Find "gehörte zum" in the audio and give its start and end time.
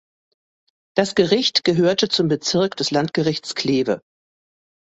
1.63-2.27